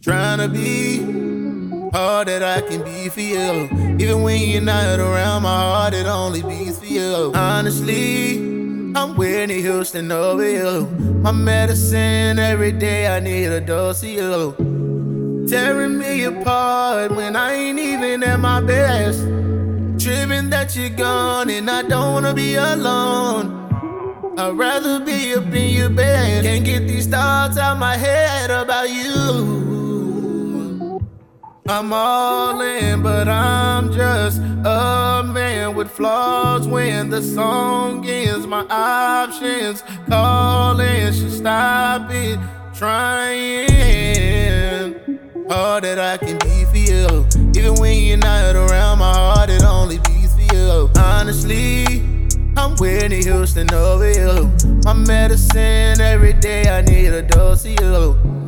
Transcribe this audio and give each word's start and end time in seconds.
Trying 0.00 0.38
to 0.38 0.48
be 0.48 1.00
all 1.92 2.24
that 2.24 2.40
I 2.40 2.60
can 2.60 2.84
be 2.84 3.08
for 3.08 3.20
you. 3.20 3.96
Even 3.98 4.22
when 4.22 4.48
you're 4.48 4.62
not 4.62 5.00
around, 5.00 5.42
my 5.42 5.48
heart 5.48 5.92
it 5.92 6.06
only 6.06 6.40
beats 6.40 6.78
for 6.78 6.84
you. 6.84 7.32
Honestly, 7.34 8.36
I'm 8.94 9.16
Whitney 9.16 9.60
Houston 9.60 10.12
over 10.12 10.48
you. 10.48 10.86
My 11.20 11.32
medicine 11.32 12.38
every 12.38 12.70
day, 12.70 13.08
I 13.08 13.18
need 13.18 13.46
a 13.46 13.60
dose 13.60 14.04
of 14.04 14.08
you. 14.08 15.46
Tearing 15.48 15.98
me 15.98 16.22
apart 16.22 17.10
when 17.10 17.34
I 17.34 17.54
ain't 17.54 17.80
even 17.80 18.22
at 18.22 18.38
my 18.38 18.60
best. 18.60 19.18
Tripping 19.98 20.48
that 20.50 20.76
you're 20.76 20.90
gone 20.90 21.50
and 21.50 21.68
I 21.68 21.82
don't 21.82 22.12
wanna 22.12 22.34
be 22.34 22.54
alone. 22.54 24.36
I'd 24.38 24.56
rather 24.56 25.00
be 25.00 25.34
up 25.34 25.52
in 25.52 25.74
your 25.74 25.90
bed. 25.90 26.44
Can't 26.44 26.64
get 26.64 26.86
these 26.86 27.08
thoughts 27.08 27.58
out 27.58 27.78
my 27.80 27.96
head 27.96 28.52
about 28.52 28.90
you. 28.90 29.57
I'm 31.70 31.92
all 31.92 32.62
in, 32.62 33.02
but 33.02 33.28
I'm 33.28 33.92
just 33.92 34.38
a 34.38 35.22
man 35.22 35.74
with 35.74 35.90
flaws. 35.90 36.66
When 36.66 37.10
the 37.10 37.20
song 37.20 38.08
ends, 38.08 38.46
my 38.46 38.64
options 38.70 39.82
calling 40.08 41.12
should 41.12 41.30
stop 41.30 42.10
it. 42.10 42.38
Trying 42.72 43.68
all 45.50 45.80
that 45.82 45.98
I 45.98 46.16
can 46.16 46.38
be 46.38 46.64
for 46.64 46.78
you. 46.78 47.26
Even 47.54 47.74
when 47.78 48.02
you're 48.02 48.16
not 48.16 48.56
around, 48.56 49.00
my 49.00 49.12
heart 49.12 49.50
it 49.50 49.62
only 49.62 49.98
beats 49.98 50.34
for 50.34 50.54
you. 50.54 50.88
Honestly, 50.96 52.02
I'm 52.56 52.76
Whitney 52.76 53.22
Houston 53.24 53.70
over 53.74 54.10
you. 54.10 54.50
My 54.84 54.94
medicine 54.94 56.00
every 56.00 56.32
day, 56.32 56.66
I 56.70 56.80
need 56.80 57.08
a 57.08 57.20
dose 57.20 57.66
of 57.66 57.72
you. 57.72 58.47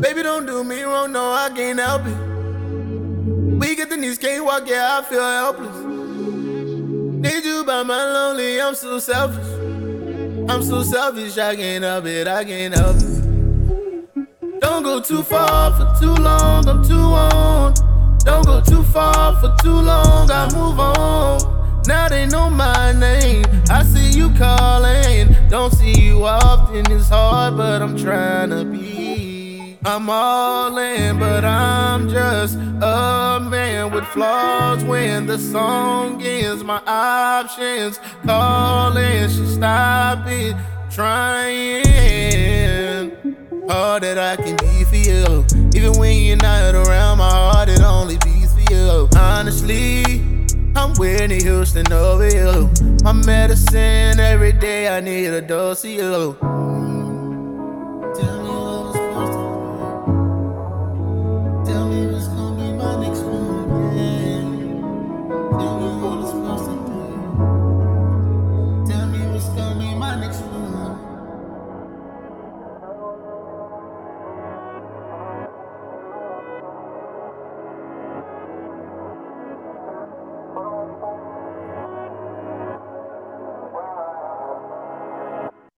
Baby, 0.00 0.22
don't 0.24 0.46
do 0.46 0.64
me 0.64 0.82
wrong, 0.82 1.12
no, 1.12 1.32
I 1.32 1.48
can't 1.54 1.78
help 1.78 2.06
it. 2.06 2.16
We 3.60 3.76
get 3.76 3.88
the 3.88 3.96
knees, 3.96 4.18
can't 4.18 4.44
walk, 4.44 4.64
yeah, 4.66 4.98
I 4.98 5.02
feel 5.08 5.22
helpless. 5.22 5.76
Need 7.24 7.44
you 7.44 7.64
by 7.64 7.82
my 7.84 8.04
lonely, 8.04 8.60
I'm 8.60 8.74
so 8.74 8.98
selfish. 8.98 9.46
I'm 10.50 10.62
so 10.62 10.82
selfish, 10.82 11.38
I 11.38 11.54
can't 11.54 11.84
help 11.84 12.06
it, 12.06 12.26
I 12.26 12.44
can't 12.44 12.74
help 12.74 12.96
it. 12.96 14.60
Don't 14.60 14.82
go 14.82 15.00
too 15.00 15.22
far 15.22 15.70
for 15.76 16.00
too 16.00 16.14
long, 16.14 16.68
I'm 16.68 16.82
too 16.84 16.94
on. 16.94 17.74
Don't 18.24 18.44
go 18.44 18.60
too 18.60 18.82
far 18.84 19.34
for 19.40 19.54
too 19.62 19.70
long, 19.70 20.06
I 20.42 20.46
move 20.46 20.80
on. 20.80 21.82
Now 21.86 22.08
they 22.08 22.26
know 22.26 22.50
my 22.50 22.90
name. 22.90 23.44
I 23.70 23.84
see 23.84 24.10
you 24.10 24.28
calling. 24.34 25.36
Don't 25.48 25.72
see 25.72 25.92
you 25.92 26.24
often, 26.24 26.90
it's 26.90 27.08
hard, 27.08 27.56
but 27.56 27.80
I'm 27.80 27.96
trying 27.96 28.50
to 28.50 28.64
be. 28.64 29.78
I'm 29.84 30.10
all 30.10 30.76
in, 30.78 31.20
but 31.20 31.44
I'm 31.44 32.08
just 32.08 32.56
a 32.56 33.38
man 33.40 33.92
with 33.92 34.04
flaws. 34.06 34.82
When 34.82 35.26
the 35.26 35.38
song 35.38 36.20
ends, 36.20 36.64
my 36.64 36.82
options 36.88 38.00
calling 38.26 39.28
should 39.28 39.48
stop 39.48 40.26
it. 40.26 40.56
Trying 40.90 41.82
all 43.70 44.00
that 44.00 44.18
I 44.18 44.34
can 44.34 44.56
be 44.56 44.82
for 44.84 44.96
you. 44.96 45.44
Even 45.72 45.96
when 46.00 46.16
you're 46.20 46.36
not 46.36 46.74
around, 46.74 47.18
my 47.18 47.30
heart 47.30 47.68
it 47.68 47.80
only 47.80 48.18
beats 48.18 48.52
for 48.54 48.72
you. 48.72 49.08
Honestly, 49.16 50.31
I'm 50.74 50.94
Whitney 50.94 51.42
Houston 51.42 51.92
over 51.92 52.28
you. 52.28 52.70
My 53.04 53.12
medicine 53.12 54.18
every 54.18 54.52
day, 54.52 54.88
I 54.88 55.00
need 55.00 55.26
a 55.26 55.42
dose 55.42 55.84
of 55.84 55.90
you. 55.90 56.36